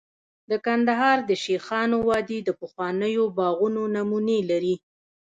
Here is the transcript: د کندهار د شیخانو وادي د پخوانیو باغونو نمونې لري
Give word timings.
د 0.49 0.51
کندهار 0.65 1.17
د 1.29 1.31
شیخانو 1.43 1.97
وادي 2.09 2.39
د 2.43 2.49
پخوانیو 2.61 3.23
باغونو 3.37 3.81
نمونې 3.95 4.39
لري 4.51 4.75